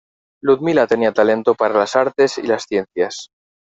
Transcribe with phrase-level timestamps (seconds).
[0.41, 3.27] Ludmila tenía talento para las artes y las ciencias.